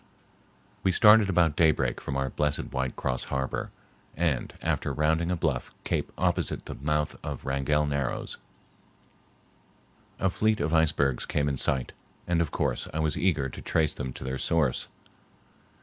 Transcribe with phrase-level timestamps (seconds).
[0.81, 3.69] We started about daybreak from our blessed white cross harbor,
[4.17, 8.39] and, after rounding a bluff cape opposite the mouth of Wrangell Narrows,
[10.17, 11.93] a fleet of icebergs came in sight,
[12.25, 14.87] and of course I was eager to trace them to their source.